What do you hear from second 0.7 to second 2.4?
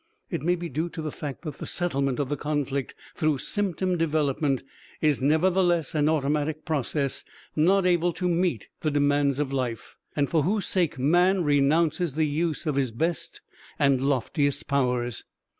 to the fact that the settlement of the